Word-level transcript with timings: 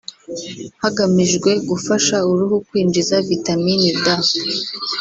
hagamijwe 0.83 1.51
gufasha 1.69 2.15
uruhu 2.31 2.55
kwinjiza 2.67 3.15
Vitamini 3.29 3.89
D 4.03 4.05